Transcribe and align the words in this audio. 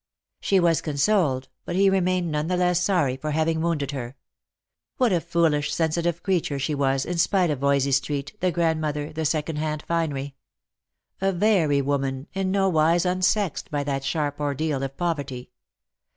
She 0.39 0.59
was 0.59 0.81
consoled, 0.81 1.47
but 1.63 1.75
he 1.75 1.87
remained 1.87 2.31
none 2.31 2.47
the 2.47 2.57
less 2.57 2.81
sorry 2.81 3.17
for 3.17 3.29
having 3.29 3.61
wounded 3.61 3.91
her. 3.91 4.15
What 4.97 5.13
a 5.13 5.21
foolish 5.21 5.71
sensitive 5.71 6.23
creature 6.23 6.57
she 6.57 6.73
was, 6.73 7.05
in 7.05 7.19
spite 7.19 7.51
of 7.51 7.59
Voysey 7.59 7.91
street, 7.91 8.35
the 8.39 8.51
grandmother, 8.51 9.13
the 9.13 9.25
second 9.25 9.57
hand 9.57 9.83
finery! 9.87 10.33
A 11.21 11.31
very 11.31 11.83
woman, 11.83 12.25
in 12.33 12.49
no 12.49 12.67
wise 12.67 13.05
unsexed 13.05 13.69
by 13.69 13.83
that 13.83 14.03
sharp 14.03 14.39
ordeal 14.39 14.81
of 14.81 14.97
poverty. 14.97 15.51